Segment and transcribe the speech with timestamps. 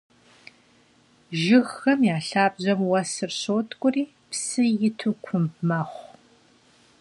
[1.41, 6.05] Jjıgxem ya lhabjem vuesır şotk'uri psı yitu kumb mexhu.